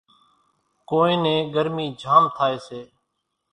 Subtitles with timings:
[0.89, 2.81] ڪونئين نين ڳرمِي جھام ٿائيَ سي۔